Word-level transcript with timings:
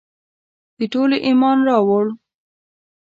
ټولو 0.91 1.15
ایمان 1.27 1.57
راووړ. 1.67 2.05